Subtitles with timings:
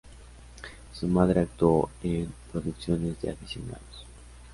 [0.95, 4.07] Su madre actuó en producciones de aficionados.